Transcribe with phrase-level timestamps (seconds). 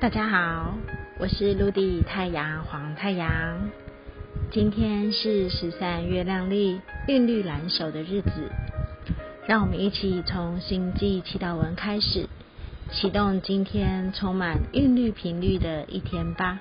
[0.00, 0.78] 大家好，
[1.18, 3.70] 我是陆地太阳黄太阳。
[4.50, 8.50] 今天是十三月亮丽韵律蓝手的日子，
[9.46, 12.30] 让我们一起从星际祈祷文开始，
[12.90, 16.60] 启动今天充满韵律频率的一天吧。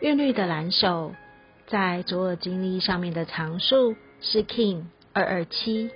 [0.00, 1.14] 韵律的蓝手
[1.68, 5.92] 在左耳经历上面的常数是 King 二二七。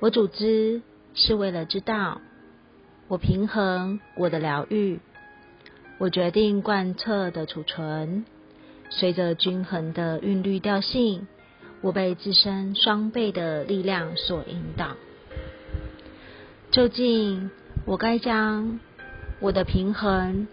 [0.00, 0.80] 我组织
[1.12, 2.22] 是为了知道。
[3.08, 5.00] 我平衡我的疗愈，
[5.96, 8.24] 我决定贯彻的储存，
[8.90, 11.26] 随着均衡的韵律调性，
[11.80, 14.88] 我被自身双倍的力量所引导。
[16.70, 17.50] 究竟
[17.86, 18.78] 我该将
[19.40, 20.46] 我的平衡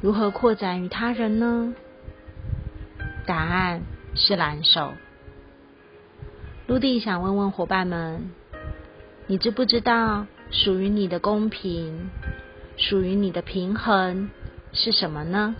[0.00, 1.72] 如何扩展于他人呢？
[3.26, 3.82] 答案
[4.16, 4.92] 是蓝手。
[6.66, 8.30] 陆地想问问伙伴们，
[9.28, 10.26] 你知不知道？
[10.54, 12.10] 属于你的公平，
[12.76, 14.30] 属于你的平衡
[14.72, 15.56] 是什么呢？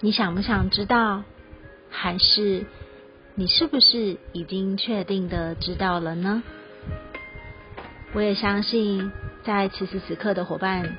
[0.00, 1.22] 你想不想知道？
[1.88, 2.66] 还是
[3.36, 6.42] 你是不是已经确定的知道了呢？
[8.14, 9.12] 我也相信，
[9.44, 10.96] 在此时此刻的伙伴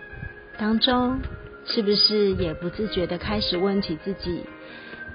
[0.58, 1.20] 当中，
[1.66, 4.45] 是不是也不自觉的开始问起自己：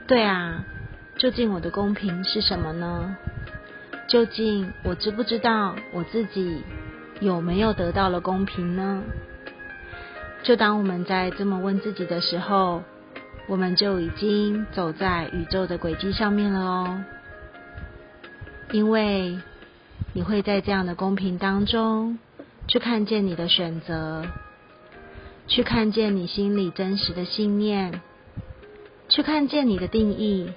[0.06, 0.66] 对啊，
[1.16, 3.16] 究竟我的公平是什么呢？
[4.06, 6.60] 究竟我知不知道我自己？
[7.22, 9.02] 有没有得到了公平呢？
[10.42, 12.82] 就当我们在这么问自己的时候，
[13.46, 17.04] 我们就已经走在宇宙的轨迹上面了哦。
[18.72, 19.38] 因为
[20.12, 22.18] 你会在这样的公平当中，
[22.66, 24.24] 去看见你的选择，
[25.46, 28.00] 去看见你心里真实的信念，
[29.08, 30.50] 去看见你的定义，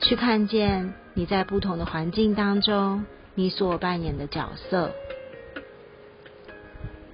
[0.00, 3.04] 去看见你在不同的环境当中
[3.36, 4.90] 你所扮演的角色。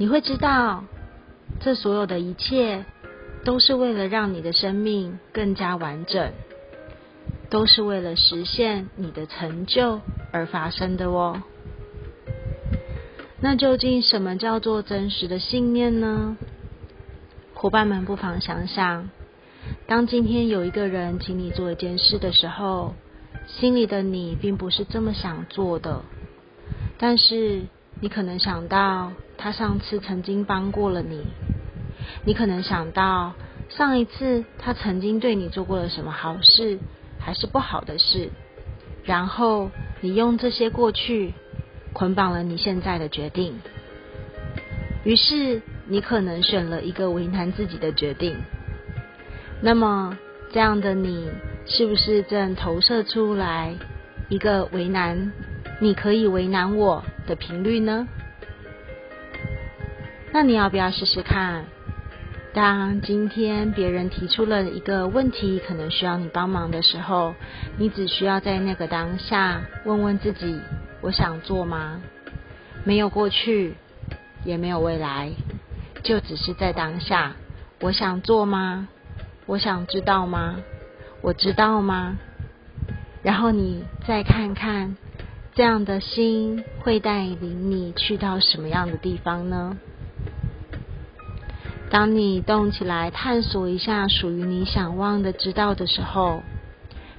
[0.00, 0.84] 你会知道，
[1.58, 2.84] 这所有的一切
[3.44, 6.32] 都是为了让你的生命更加完整，
[7.50, 10.00] 都是为了实现你的成就
[10.30, 11.42] 而发生的哦。
[13.40, 16.36] 那究竟什么叫做真实的信念呢？
[17.54, 19.10] 伙伴们不妨想想，
[19.88, 22.94] 当今天有一个人请你做一件事的时候，
[23.48, 26.02] 心里的你并不是这么想做的，
[26.98, 27.62] 但是
[28.00, 29.10] 你可能想到。
[29.38, 31.24] 他上次曾经帮过了你，
[32.24, 33.32] 你可能想到
[33.68, 36.78] 上一次他曾经对你做过了什么好事，
[37.18, 38.30] 还是不好的事，
[39.04, 41.32] 然后你用这些过去
[41.92, 43.60] 捆绑了你现在的决定，
[45.04, 48.36] 于是你可能选了一个为难自己的决定。
[49.60, 50.18] 那么
[50.52, 51.30] 这样的你，
[51.64, 53.74] 是不是正投射出来
[54.28, 55.32] 一个为难
[55.80, 58.08] 你可以为难我的频率呢？
[60.32, 61.64] 那你要不要试试看？
[62.54, 67.34] 当今天别人提出了一个问题，可能需要你帮忙的时候，
[67.76, 70.60] 你只需要在那个当下问问自己：
[71.00, 72.00] 我想做吗？
[72.84, 73.74] 没有过去，
[74.44, 75.30] 也没有未来，
[76.02, 77.36] 就只是在当下。
[77.80, 78.88] 我想做吗？
[79.46, 80.56] 我想知道吗？
[81.22, 82.16] 我知道吗？
[83.22, 84.96] 然后你再看看，
[85.54, 89.76] 这样的心会带领你去到什么样的地方呢？
[91.90, 96.42] 当你动起来，探索一下属于你想望的知道的时候，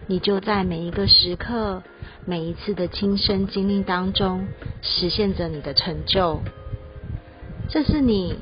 [0.06, 1.82] 你就在每一个时刻、
[2.26, 4.48] 每一次的亲身经历当中，
[4.84, 6.42] 实现着你的成就。
[7.68, 8.36] 这是你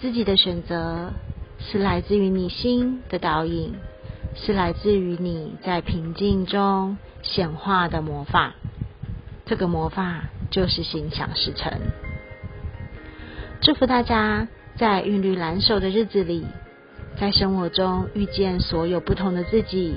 [0.00, 1.12] 自己的选择，
[1.58, 3.74] 是来自于你心的导引，
[4.36, 8.54] 是来自于你在平静中显化的魔法。
[9.46, 11.72] 这个魔法就是心想事成。
[13.60, 14.46] 祝福大家！
[14.76, 16.46] 在韵律难守的日子里，
[17.18, 19.96] 在生活中遇见所有不同的自己，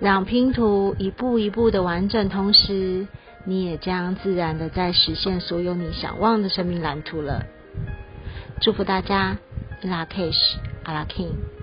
[0.00, 3.06] 让拼图一步一步的完整，同时
[3.44, 7.44] 你也将自然的在实现所有你想望的生命蓝图了。
[8.60, 9.38] 祝福大家，
[9.82, 11.61] 阿拉 Kish，阿拉 King。